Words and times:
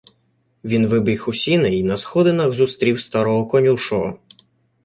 Він 0.63 0.87
вибіг 0.87 1.25
у 1.27 1.33
сіни 1.33 1.77
й 1.79 1.83
на 1.83 1.97
сходинах 1.97 2.53
зустрів 2.53 2.99
старого 3.01 3.45
конюшого. 3.47 4.19